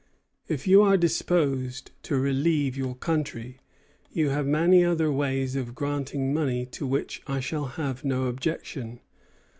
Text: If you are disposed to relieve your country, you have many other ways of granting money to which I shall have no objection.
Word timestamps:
If 0.47 0.65
you 0.65 0.81
are 0.81 0.97
disposed 0.97 1.91
to 2.05 2.17
relieve 2.17 2.75
your 2.75 2.95
country, 2.95 3.59
you 4.11 4.29
have 4.29 4.47
many 4.47 4.83
other 4.83 5.11
ways 5.11 5.55
of 5.55 5.75
granting 5.75 6.33
money 6.33 6.65
to 6.71 6.87
which 6.87 7.21
I 7.27 7.39
shall 7.39 7.65
have 7.77 8.03
no 8.03 8.25
objection. 8.25 9.01